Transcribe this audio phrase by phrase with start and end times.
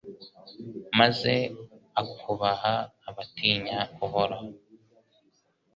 [0.99, 1.33] maze
[2.01, 2.73] akubaha
[3.09, 4.49] abatinya Uhoraho